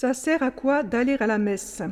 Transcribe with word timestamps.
Ça 0.00 0.14
sert 0.14 0.42
à 0.42 0.50
quoi 0.50 0.82
d'aller 0.82 1.18
à 1.20 1.26
la 1.26 1.36
messe? 1.36 1.82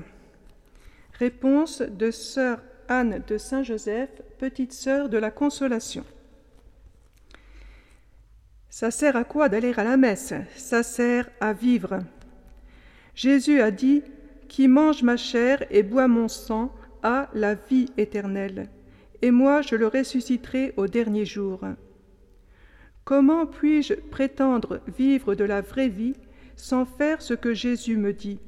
Réponse 1.18 1.82
de 1.82 2.10
sœur 2.10 2.62
Anne 2.88 3.22
de 3.26 3.36
Saint-Joseph, 3.36 4.08
petite 4.38 4.72
sœur 4.72 5.10
de 5.10 5.18
la 5.18 5.30
Consolation. 5.30 6.06
Ça 8.70 8.90
sert 8.90 9.14
à 9.14 9.24
quoi 9.24 9.50
d'aller 9.50 9.74
à 9.76 9.84
la 9.84 9.98
messe? 9.98 10.32
Ça 10.56 10.82
sert 10.82 11.28
à 11.38 11.52
vivre. 11.52 11.98
Jésus 13.14 13.60
a 13.60 13.70
dit 13.70 14.02
Qui 14.48 14.68
mange 14.68 15.02
ma 15.02 15.18
chair 15.18 15.66
et 15.70 15.82
boit 15.82 16.08
mon 16.08 16.28
sang 16.28 16.74
a 17.02 17.28
la 17.34 17.56
vie 17.56 17.92
éternelle, 17.98 18.70
et 19.20 19.30
moi 19.30 19.60
je 19.60 19.76
le 19.76 19.86
ressusciterai 19.86 20.72
au 20.78 20.86
dernier 20.86 21.26
jour. 21.26 21.60
Comment 23.04 23.44
puis-je 23.44 23.92
prétendre 23.92 24.80
vivre 24.96 25.34
de 25.34 25.44
la 25.44 25.60
vraie 25.60 25.88
vie 25.88 26.14
sans 26.58 26.84
faire 26.84 27.22
ce 27.22 27.32
que 27.32 27.54
Jésus 27.54 27.96
me 27.96 28.12
dit 28.12 28.38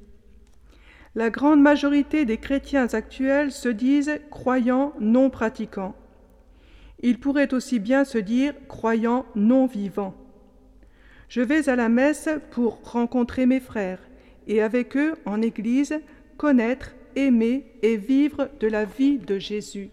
La 1.14 1.30
grande 1.30 1.62
majorité 1.62 2.26
des 2.26 2.36
chrétiens 2.36 2.88
actuels 2.92 3.52
se 3.52 3.70
disent 3.70 4.20
croyants 4.30 4.92
non 5.00 5.30
pratiquants. 5.30 5.96
Ils 7.02 7.18
pourraient 7.18 7.54
aussi 7.54 7.78
bien 7.78 8.04
se 8.04 8.18
dire 8.18 8.52
croyants 8.68 9.24
non 9.34 9.64
vivants. 9.64 10.14
Je 11.30 11.40
vais 11.40 11.70
à 11.70 11.76
la 11.76 11.88
messe 11.88 12.28
pour 12.50 12.80
rencontrer 12.84 13.46
mes 13.46 13.60
frères 13.60 14.02
et 14.46 14.60
avec 14.60 14.96
eux 14.98 15.14
en 15.24 15.40
Église 15.40 15.98
connaître, 16.36 16.94
aimer 17.16 17.64
et 17.80 17.96
vivre 17.96 18.50
de 18.60 18.66
la 18.66 18.84
vie 18.84 19.18
de 19.18 19.38
Jésus 19.38 19.90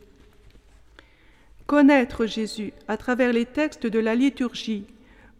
connaître 1.67 2.25
Jésus 2.25 2.72
à 2.88 2.97
travers 2.97 3.33
les 3.33 3.45
textes 3.45 3.86
de 3.86 3.99
la 3.99 4.16
liturgie, 4.16 4.86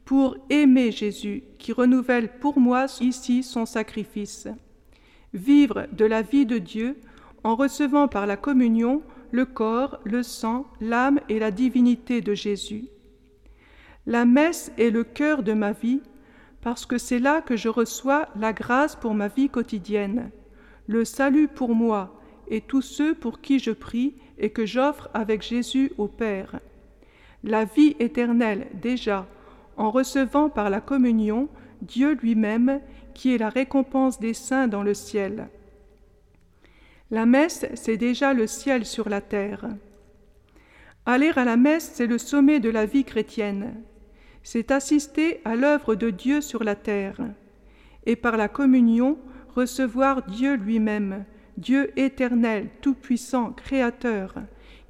pour 0.08 0.38
aimer 0.50 0.94
Jésus 0.94 1.44
qui 1.60 1.74
renouvelle 1.74 2.30
pour 2.40 2.62
moi 2.62 2.86
ici 3.02 3.44
son 3.44 3.66
sacrifice, 3.66 4.48
vivre 5.34 5.86
de 5.92 6.06
la 6.06 6.22
vie 6.22 6.46
de 6.46 6.60
Dieu 6.60 6.96
en 7.44 7.58
recevant 7.58 8.08
par 8.08 8.26
la 8.26 8.38
communion 8.38 9.04
le 9.32 9.44
corps, 9.44 10.00
le 10.06 10.24
sang, 10.24 10.66
l'âme 10.80 11.20
et 11.28 11.40
la 11.40 11.52
divinité 11.52 12.22
de 12.22 12.34
Jésus. 12.34 12.86
La 14.06 14.24
messe 14.24 14.72
est 14.78 14.92
le 14.92 15.04
cœur 15.04 15.44
de 15.44 15.52
ma 15.52 15.74
vie 15.74 16.00
parce 16.62 16.86
que 16.86 16.98
c'est 16.98 17.20
là 17.20 17.42
que 17.42 17.58
je 17.58 17.68
reçois 17.68 18.30
la 18.40 18.54
grâce 18.54 18.96
pour 18.96 19.14
ma 19.14 19.28
vie 19.28 19.50
quotidienne, 19.50 20.32
le 20.88 21.04
salut 21.04 21.50
pour 21.50 21.76
moi 21.76 22.18
et 22.48 22.62
tous 22.62 22.82
ceux 22.82 23.14
pour 23.14 23.42
qui 23.42 23.60
je 23.60 23.72
prie 23.72 24.16
et 24.38 24.52
que 24.52 24.66
j'offre 24.66 25.10
avec 25.14 25.42
Jésus 25.42 25.92
au 25.98 26.08
Père. 26.08 26.62
La 27.44 27.66
vie 27.66 27.98
éternelle 28.00 28.68
déjà, 28.74 29.28
en 29.78 29.92
recevant 29.92 30.50
par 30.50 30.70
la 30.70 30.82
communion 30.82 31.48
Dieu 31.82 32.18
lui-même, 32.22 32.82
qui 33.14 33.34
est 33.34 33.38
la 33.38 33.50
récompense 33.50 34.20
des 34.20 34.34
saints 34.34 34.68
dans 34.68 34.84
le 34.84 34.94
ciel. 34.94 35.48
La 37.10 37.26
messe, 37.26 37.66
c'est 37.76 37.98
déjà 37.98 38.34
le 38.34 38.48
ciel 38.48 38.86
sur 38.86 39.08
la 39.08 39.22
terre. 39.22 39.66
Aller 41.06 41.32
à 41.36 41.46
la 41.46 41.56
messe, 41.56 41.92
c'est 41.94 42.08
le 42.08 42.18
sommet 42.18 42.60
de 42.60 42.70
la 42.70 42.86
vie 42.86 43.06
chrétienne. 43.06 43.76
C'est 44.44 44.72
assister 44.72 45.40
à 45.46 45.56
l'œuvre 45.56 45.96
de 45.96 46.10
Dieu 46.10 46.42
sur 46.42 46.64
la 46.64 46.76
terre, 46.76 47.22
et 48.06 48.16
par 48.16 48.38
la 48.38 48.48
communion 48.48 49.18
recevoir 49.56 50.24
Dieu 50.24 50.56
lui-même, 50.56 51.26
Dieu 51.58 51.92
éternel, 52.00 52.70
tout-puissant, 52.82 53.52
créateur, 53.52 54.36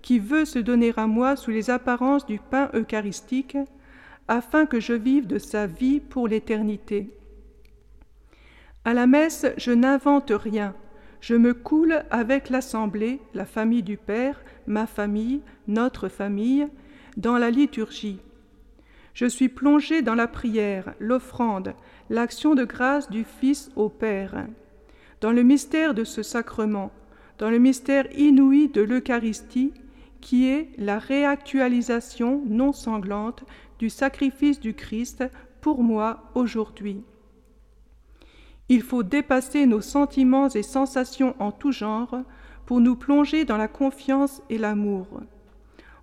qui 0.02 0.20
veut 0.20 0.46
se 0.46 0.60
donner 0.60 0.94
à 0.98 1.08
moi 1.08 1.36
sous 1.36 1.52
les 1.52 1.70
apparences 1.70 2.26
du 2.26 2.40
pain 2.40 2.70
eucharistique, 2.74 3.58
afin 4.28 4.66
que 4.66 4.80
je 4.80 4.94
vive 4.94 5.28
de 5.28 5.40
sa 5.40 5.68
vie 5.68 6.00
pour 6.00 6.28
l'éternité. 6.28 7.14
À 8.86 8.94
la 8.94 9.08
messe, 9.08 9.46
je 9.58 9.72
n'invente 9.72 10.32
rien, 10.32 10.74
je 11.22 11.36
me 11.36 11.54
coule 11.54 12.04
avec 12.10 12.50
l'assemblée, 12.50 13.20
la 13.34 13.46
famille 13.46 13.84
du 13.84 13.98
Père, 13.98 14.42
ma 14.66 14.88
famille, 14.88 15.42
notre 15.68 16.10
famille, 16.10 16.68
dans 17.18 17.38
la 17.38 17.50
liturgie. 17.50 18.20
Je 19.14 19.26
suis 19.26 19.50
plongé 19.50 20.02
dans 20.02 20.16
la 20.16 20.28
prière, 20.28 20.94
l'offrande, 21.00 21.74
l'action 22.10 22.56
de 22.56 22.64
grâce 22.64 23.10
du 23.10 23.24
Fils 23.24 23.72
au 23.76 23.90
Père 23.90 24.48
dans 25.22 25.32
le 25.32 25.44
mystère 25.44 25.94
de 25.94 26.04
ce 26.04 26.24
sacrement, 26.24 26.92
dans 27.40 27.50
le 27.50 27.60
mystère 27.60 28.06
inouï 28.18 28.70
de 28.70 28.82
l'Eucharistie, 28.82 29.74
qui 30.22 30.48
est 30.48 30.70
la 30.78 31.00
réactualisation 31.00 32.44
non 32.48 32.74
sanglante 32.74 33.44
du 33.80 33.90
sacrifice 33.90 34.60
du 34.60 34.74
Christ 34.74 35.24
pour 35.62 35.84
moi 35.84 36.24
aujourd'hui. 36.36 37.04
Il 38.70 38.82
faut 38.82 39.04
dépasser 39.04 39.66
nos 39.66 39.82
sentiments 39.82 40.50
et 40.50 40.64
sensations 40.64 41.36
en 41.40 41.52
tout 41.52 41.72
genre 41.72 42.18
pour 42.66 42.82
nous 42.82 42.96
plonger 42.96 43.46
dans 43.46 43.58
la 43.58 43.70
confiance 43.70 44.42
et 44.50 44.58
l'amour. 44.58 45.08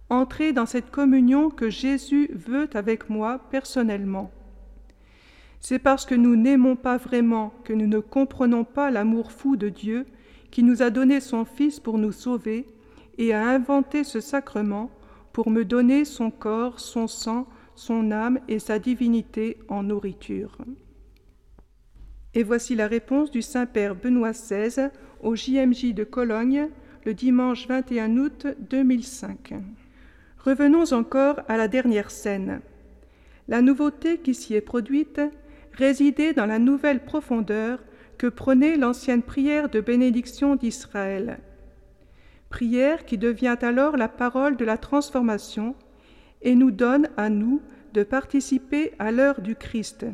Entrer 0.09 0.53
dans 0.53 0.67
cette 0.67 0.91
communion 0.91 1.51
que 1.51 1.69
Jésus 1.69 2.31
veut 2.33 2.69
avec 2.75 3.11
moi 3.11 3.39
personnellement. 3.51 4.31
C'est 5.61 5.79
parce 5.79 6.05
que 6.05 6.15
nous 6.15 6.37
n'aimons 6.37 6.77
pas 6.77 6.97
vraiment 6.97 7.53
que 7.65 7.73
nous 7.73 7.87
ne 7.87 7.99
comprenons 7.99 8.65
pas 8.65 8.91
l'amour 8.91 9.33
fou 9.33 9.57
de 9.57 9.69
Dieu 9.69 10.07
qui 10.51 10.63
nous 10.63 10.83
a 10.83 10.91
donné 10.91 11.21
son 11.21 11.45
Fils 11.45 11.81
pour 11.81 11.99
nous 11.99 12.13
sauver 12.13 12.67
et 13.19 13.33
a 13.33 13.47
inventé 13.47 14.05
ce 14.05 14.21
sacrement 14.21 14.91
pour 15.33 15.51
me 15.51 15.65
donner 15.65 16.05
son 16.05 16.31
corps, 16.31 16.81
son 16.81 17.09
sang, 17.09 17.47
son 17.75 18.11
âme 18.11 18.39
et 18.49 18.59
sa 18.59 18.79
divinité 18.79 19.59
en 19.69 19.83
nourriture. 19.83 20.59
Et 22.35 22.43
voici 22.43 22.75
la 22.75 22.89
réponse 22.89 23.31
du 23.31 23.43
Saint-Père 23.43 23.95
Benoît 23.95 24.33
XVI 24.33 24.91
au 25.23 25.37
JMJ 25.37 25.95
de 25.95 26.05
Cologne 26.05 26.69
le 27.05 27.15
dimanche 27.15 27.69
21 27.69 28.17
août 28.17 28.47
2005. 28.71 29.55
Revenons 30.39 30.93
encore 30.93 31.41
à 31.49 31.57
la 31.57 31.69
dernière 31.69 32.11
scène. 32.11 32.61
La 33.49 33.63
nouveauté 33.63 34.19
qui 34.19 34.35
s'y 34.35 34.55
est 34.55 34.61
produite, 34.61 35.21
résidait 35.73 36.33
dans 36.33 36.47
la 36.47 36.59
nouvelle 36.59 37.05
profondeur 37.05 37.81
que 38.17 38.27
prenait 38.27 38.77
l'ancienne 38.77 39.23
prière 39.23 39.69
de 39.69 39.81
bénédiction 39.81 40.57
d'Israël. 40.57 41.39
Prière 42.49 43.05
qui 43.05 43.19
devient 43.19 43.57
alors 43.61 43.97
la 43.97 44.09
parole 44.09 44.57
de 44.57 44.65
la 44.65 44.79
transformation 44.79 45.75
et 46.45 46.55
nous 46.55 46.71
donne 46.71 47.09
à 47.17 47.29
nous 47.29 47.61
de 47.93 48.03
participer 48.03 48.93
à 48.99 49.11
l'heure 49.11 49.41
du 49.41 49.57
Christ. 49.57 50.07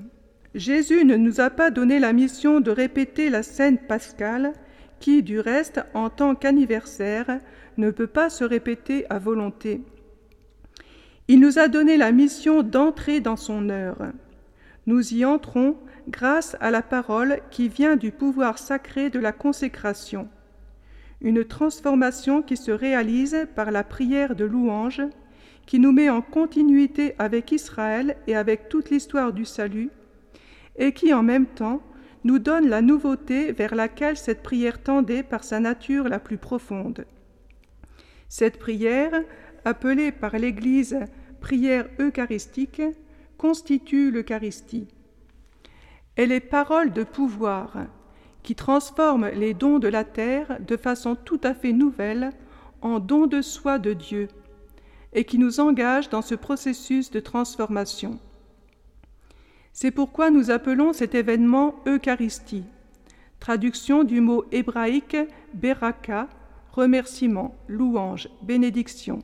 Jésus 0.55 1.05
ne 1.05 1.17
nous 1.17 1.41
a 1.41 1.51
pas 1.51 1.71
donné 1.71 1.99
la 1.99 2.13
mission 2.13 2.61
de 2.61 2.71
répéter 2.71 3.31
la 3.31 3.43
scène 3.43 3.79
pascale 3.79 4.53
qui, 4.99 5.23
du 5.23 5.39
reste, 5.39 5.81
en 5.95 6.11
tant 6.11 6.35
qu'anniversaire, 6.35 7.39
ne 7.77 7.91
peut 7.91 8.07
pas 8.07 8.31
se 8.31 8.45
répéter 8.45 9.07
à 9.11 9.19
volonté. 9.19 9.81
Il 11.29 11.41
nous 11.41 11.59
a 11.59 11.69
donné 11.69 11.97
la 11.97 12.11
mission 12.11 12.63
d'entrer 12.63 13.21
dans 13.21 13.37
son 13.37 13.71
heure. 13.71 14.13
Nous 14.87 15.15
y 15.15 15.25
entrons 15.25 15.77
grâce 16.09 16.57
à 16.61 16.71
la 16.71 16.83
parole 16.83 17.41
qui 17.51 17.69
vient 17.69 17.97
du 17.97 18.11
pouvoir 18.11 18.59
sacré 18.59 19.11
de 19.11 19.21
la 19.21 19.33
consécration, 19.33 20.29
une 21.21 21.45
transformation 21.45 22.43
qui 22.43 22.57
se 22.57 22.73
réalise 22.73 23.47
par 23.55 23.71
la 23.71 23.85
prière 23.85 24.35
de 24.35 24.45
louange, 24.45 25.03
qui 25.71 25.79
nous 25.79 25.93
met 25.93 26.11
en 26.11 26.21
continuité 26.21 27.15
avec 27.21 27.53
Israël 27.53 28.17
et 28.27 28.35
avec 28.35 28.69
toute 28.69 28.91
l'histoire 28.91 29.33
du 29.33 29.45
salut, 29.45 29.91
et 30.75 30.93
qui 30.93 31.15
en 31.15 31.23
même 31.23 31.47
temps 31.47 31.81
nous 32.25 32.41
donne 32.41 32.69
la 32.69 32.83
nouveauté 32.83 33.53
vers 33.53 33.77
laquelle 33.77 34.17
cette 34.17 34.43
prière 34.43 34.83
tendait 34.83 35.23
par 35.23 35.45
sa 35.45 35.61
nature 35.61 36.09
la 36.09 36.19
plus 36.19 36.39
profonde. 36.39 37.07
Cette 38.29 38.59
prière, 38.59 39.13
appelée 39.65 40.11
par 40.11 40.37
l'Église 40.37 40.99
prière 41.41 41.87
eucharistique, 42.01 42.83
constitue 43.39 44.11
l'Eucharistie. 44.11 44.89
Elle 46.17 46.33
est 46.33 46.41
parole 46.41 46.93
de 46.93 47.05
pouvoir 47.05 47.87
qui 48.43 48.57
transforme 48.57 49.29
les 49.29 49.55
dons 49.55 49.79
de 49.79 49.87
la 49.87 50.03
terre 50.03 50.59
de 50.67 50.77
façon 50.77 51.15
tout 51.15 51.41
à 51.45 51.55
fait 51.55 51.73
nouvelle 51.73 52.31
en 52.83 52.99
dons 52.99 53.29
de 53.29 53.41
soi 53.41 53.79
de 53.79 53.93
Dieu 53.93 54.27
et 55.13 55.25
qui 55.25 55.39
nous 55.39 55.61
engage 55.61 56.09
dans 56.09 56.23
ce 56.23 56.35
processus 56.35 57.11
de 57.11 57.21
transformation. 57.21 58.19
C'est 59.73 59.91
pourquoi 59.91 60.31
nous 60.31 60.51
appelons 60.51 60.93
cet 60.93 61.15
événement 61.15 61.77
Eucharistie, 61.87 62.65
traduction 63.39 64.05
du 64.05 64.21
mot 64.21 64.45
hébraïque 64.53 65.17
beraka, 65.55 66.29
remerciement, 66.73 67.55
louange, 67.69 68.29
bénédiction, 68.43 69.23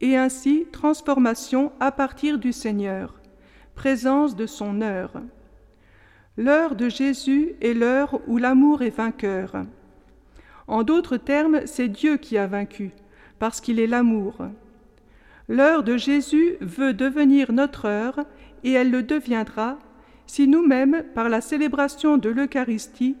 et 0.00 0.16
ainsi 0.16 0.66
transformation 0.72 1.72
à 1.80 1.92
partir 1.92 2.38
du 2.38 2.52
Seigneur, 2.52 3.20
présence 3.74 4.36
de 4.36 4.46
son 4.46 4.80
heure. 4.80 5.22
L'heure 6.36 6.74
de 6.74 6.88
Jésus 6.88 7.54
est 7.60 7.74
l'heure 7.74 8.20
où 8.26 8.38
l'amour 8.38 8.82
est 8.82 8.90
vainqueur. 8.90 9.64
En 10.66 10.82
d'autres 10.82 11.16
termes, 11.16 11.60
c'est 11.66 11.88
Dieu 11.88 12.16
qui 12.16 12.38
a 12.38 12.46
vaincu, 12.46 12.92
parce 13.38 13.60
qu'il 13.60 13.78
est 13.78 13.86
l'amour. 13.86 14.36
L'heure 15.48 15.82
de 15.82 15.96
Jésus 15.96 16.56
veut 16.60 16.94
devenir 16.94 17.52
notre 17.52 17.86
heure, 17.86 18.20
et 18.62 18.72
elle 18.72 18.90
le 18.90 19.02
deviendra 19.02 19.78
si 20.26 20.48
nous-mêmes, 20.48 21.04
par 21.14 21.28
la 21.28 21.40
célébration 21.40 22.16
de 22.16 22.30
l'Eucharistie, 22.30 23.16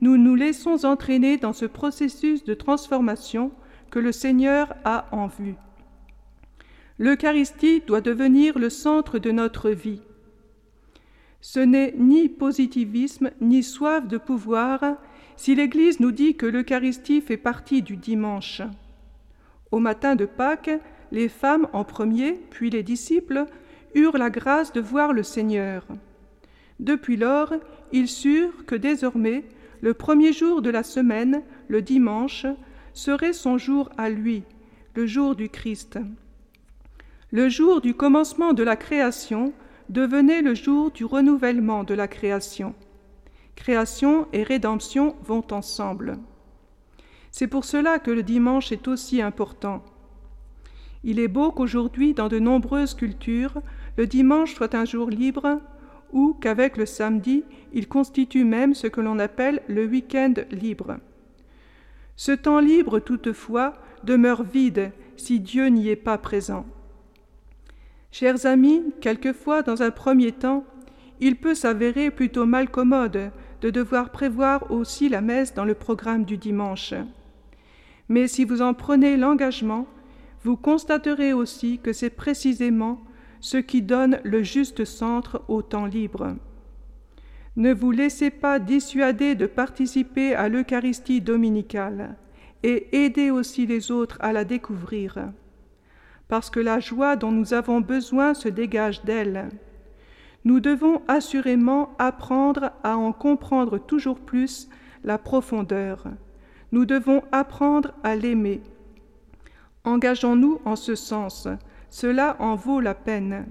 nous 0.00 0.16
nous 0.16 0.34
laissons 0.34 0.84
entraîner 0.84 1.36
dans 1.36 1.52
ce 1.52 1.66
processus 1.66 2.44
de 2.44 2.54
transformation 2.54 3.52
que 3.90 3.98
le 3.98 4.12
Seigneur 4.12 4.74
a 4.84 5.06
en 5.12 5.26
vue. 5.26 5.54
L'Eucharistie 6.98 7.82
doit 7.86 8.00
devenir 8.00 8.58
le 8.58 8.70
centre 8.70 9.18
de 9.18 9.30
notre 9.30 9.70
vie. 9.70 10.02
Ce 11.40 11.60
n'est 11.60 11.94
ni 11.96 12.28
positivisme 12.28 13.30
ni 13.40 13.62
soif 13.62 14.06
de 14.06 14.18
pouvoir 14.18 14.80
si 15.36 15.54
l'Église 15.54 16.00
nous 16.00 16.10
dit 16.10 16.36
que 16.36 16.46
l'Eucharistie 16.46 17.20
fait 17.20 17.36
partie 17.36 17.82
du 17.82 17.96
dimanche. 17.96 18.62
Au 19.70 19.78
matin 19.78 20.16
de 20.16 20.26
Pâques, 20.26 20.80
les 21.12 21.28
femmes 21.28 21.68
en 21.72 21.84
premier, 21.84 22.32
puis 22.50 22.70
les 22.70 22.82
disciples, 22.82 23.46
eurent 23.94 24.18
la 24.18 24.30
grâce 24.30 24.72
de 24.72 24.80
voir 24.80 25.12
le 25.12 25.22
Seigneur. 25.22 25.86
Depuis 26.80 27.16
lors, 27.16 27.52
ils 27.92 28.08
surent 28.08 28.64
que 28.66 28.74
désormais, 28.74 29.44
le 29.80 29.94
premier 29.94 30.32
jour 30.32 30.62
de 30.62 30.70
la 30.70 30.82
semaine, 30.82 31.42
le 31.68 31.82
dimanche, 31.82 32.46
serait 32.92 33.32
son 33.32 33.58
jour 33.58 33.90
à 33.96 34.10
lui, 34.10 34.42
le 34.94 35.06
jour 35.06 35.34
du 35.34 35.48
Christ. 35.48 35.98
Le 37.30 37.48
jour 37.48 37.80
du 37.80 37.94
commencement 37.94 38.52
de 38.52 38.62
la 38.62 38.76
création 38.76 39.52
devenait 39.88 40.42
le 40.42 40.54
jour 40.54 40.90
du 40.90 41.04
renouvellement 41.04 41.84
de 41.84 41.94
la 41.94 42.08
création. 42.08 42.74
Création 43.56 44.28
et 44.32 44.42
rédemption 44.42 45.16
vont 45.24 45.44
ensemble. 45.50 46.18
C'est 47.30 47.46
pour 47.46 47.64
cela 47.64 47.98
que 47.98 48.10
le 48.10 48.22
dimanche 48.22 48.72
est 48.72 48.88
aussi 48.88 49.20
important. 49.20 49.82
Il 51.04 51.20
est 51.20 51.28
beau 51.28 51.52
qu'aujourd'hui, 51.52 52.14
dans 52.14 52.28
de 52.28 52.38
nombreuses 52.38 52.94
cultures, 52.94 53.60
le 53.96 54.06
dimanche 54.06 54.54
soit 54.54 54.74
un 54.74 54.84
jour 54.84 55.10
libre 55.10 55.60
ou 56.12 56.34
qu'avec 56.40 56.76
le 56.76 56.86
samedi, 56.86 57.44
il 57.72 57.86
constitue 57.86 58.44
même 58.44 58.74
ce 58.74 58.86
que 58.86 59.00
l'on 59.00 59.18
appelle 59.18 59.62
le 59.68 59.86
week-end 59.86 60.34
libre. 60.50 60.98
Ce 62.16 62.32
temps 62.32 62.60
libre, 62.60 62.98
toutefois, 62.98 63.74
demeure 64.04 64.42
vide 64.42 64.92
si 65.16 65.40
Dieu 65.40 65.66
n'y 65.66 65.88
est 65.88 65.96
pas 65.96 66.18
présent. 66.18 66.66
Chers 68.10 68.46
amis, 68.46 68.82
quelquefois, 69.00 69.62
dans 69.62 69.82
un 69.82 69.90
premier 69.90 70.32
temps, 70.32 70.64
il 71.20 71.36
peut 71.36 71.54
s'avérer 71.54 72.10
plutôt 72.10 72.46
mal 72.46 72.70
commode 72.70 73.30
de 73.60 73.70
devoir 73.70 74.10
prévoir 74.10 74.70
aussi 74.70 75.08
la 75.08 75.20
messe 75.20 75.52
dans 75.54 75.64
le 75.64 75.74
programme 75.74 76.24
du 76.24 76.36
dimanche. 76.36 76.94
Mais 78.08 78.28
si 78.28 78.44
vous 78.44 78.62
en 78.62 78.72
prenez 78.72 79.16
l'engagement, 79.16 79.86
vous 80.42 80.56
constaterez 80.56 81.32
aussi 81.32 81.78
que 81.78 81.92
c'est 81.92 82.10
précisément 82.10 83.00
ce 83.40 83.56
qui 83.56 83.82
donne 83.82 84.20
le 84.24 84.42
juste 84.42 84.84
centre 84.84 85.42
au 85.48 85.62
temps 85.62 85.86
libre. 85.86 86.36
Ne 87.56 87.72
vous 87.72 87.90
laissez 87.90 88.30
pas 88.30 88.58
dissuader 88.58 89.34
de 89.34 89.46
participer 89.46 90.34
à 90.34 90.48
l'Eucharistie 90.48 91.20
dominicale 91.20 92.16
et 92.62 93.04
aidez 93.04 93.30
aussi 93.30 93.66
les 93.66 93.90
autres 93.90 94.16
à 94.20 94.32
la 94.32 94.44
découvrir, 94.44 95.32
parce 96.28 96.50
que 96.50 96.60
la 96.60 96.80
joie 96.80 97.16
dont 97.16 97.32
nous 97.32 97.54
avons 97.54 97.80
besoin 97.80 98.34
se 98.34 98.48
dégage 98.48 99.04
d'elle. 99.04 99.48
Nous 100.44 100.60
devons 100.60 101.02
assurément 101.08 101.90
apprendre 101.98 102.70
à 102.82 102.96
en 102.96 103.12
comprendre 103.12 103.78
toujours 103.78 104.20
plus 104.20 104.68
la 105.04 105.18
profondeur. 105.18 106.04
Nous 106.72 106.84
devons 106.84 107.22
apprendre 107.32 107.92
à 108.02 108.14
l'aimer. 108.14 108.62
Engageons-nous 109.88 110.60
en 110.66 110.76
ce 110.76 110.94
sens, 110.94 111.48
cela 111.88 112.36
en 112.40 112.56
vaut 112.56 112.78
la 112.78 112.92
peine. 112.92 113.46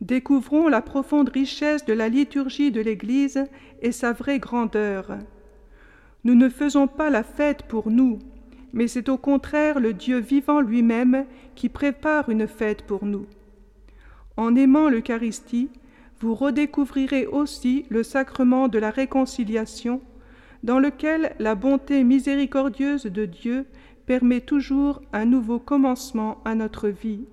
Découvrons 0.00 0.68
la 0.68 0.80
profonde 0.80 1.28
richesse 1.28 1.84
de 1.84 1.92
la 1.92 2.08
liturgie 2.08 2.70
de 2.70 2.80
l'Église 2.80 3.44
et 3.82 3.92
sa 3.92 4.14
vraie 4.14 4.38
grandeur. 4.38 5.18
Nous 6.24 6.34
ne 6.34 6.48
faisons 6.48 6.86
pas 6.86 7.10
la 7.10 7.22
fête 7.22 7.64
pour 7.64 7.90
nous, 7.90 8.20
mais 8.72 8.88
c'est 8.88 9.10
au 9.10 9.18
contraire 9.18 9.80
le 9.80 9.92
Dieu 9.92 10.16
vivant 10.16 10.62
lui-même 10.62 11.26
qui 11.54 11.68
prépare 11.68 12.30
une 12.30 12.46
fête 12.46 12.86
pour 12.86 13.04
nous. 13.04 13.26
En 14.38 14.56
aimant 14.56 14.88
l'Eucharistie, 14.88 15.68
vous 16.20 16.34
redécouvrirez 16.34 17.26
aussi 17.26 17.84
le 17.90 18.02
sacrement 18.02 18.68
de 18.68 18.78
la 18.78 18.88
réconciliation, 18.88 20.00
dans 20.62 20.78
lequel 20.78 21.36
la 21.38 21.54
bonté 21.54 22.02
miséricordieuse 22.02 23.04
de 23.04 23.26
Dieu 23.26 23.66
permet 24.06 24.40
toujours 24.40 25.00
un 25.12 25.24
nouveau 25.24 25.58
commencement 25.58 26.38
à 26.44 26.54
notre 26.54 26.88
vie. 26.88 27.26